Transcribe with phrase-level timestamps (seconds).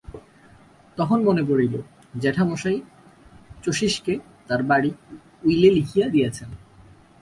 [0.97, 1.73] তখন মনে পড়িল
[2.19, 2.79] জ্যাঠামশায়
[3.63, 4.13] শচীশকে
[4.47, 4.91] তাঁর বাড়ি
[5.43, 6.49] উইলে লিখিয়া দিয়াছেন।